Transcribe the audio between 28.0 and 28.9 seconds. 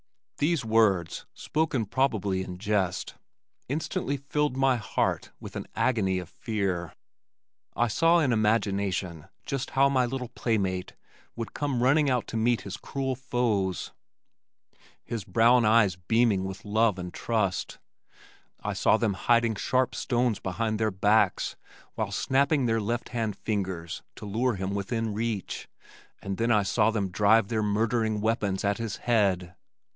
weapons at